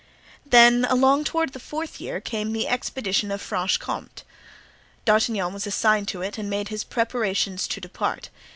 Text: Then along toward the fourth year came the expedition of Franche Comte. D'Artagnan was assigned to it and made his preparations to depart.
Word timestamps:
Then 0.47 0.85
along 0.85 1.25
toward 1.25 1.53
the 1.53 1.59
fourth 1.59 2.01
year 2.01 2.19
came 2.19 2.51
the 2.53 2.67
expedition 2.67 3.29
of 3.29 3.39
Franche 3.39 3.77
Comte. 3.77 4.23
D'Artagnan 5.05 5.53
was 5.53 5.67
assigned 5.67 6.07
to 6.07 6.23
it 6.23 6.39
and 6.39 6.49
made 6.49 6.69
his 6.69 6.83
preparations 6.83 7.67
to 7.67 7.79
depart. 7.79 8.29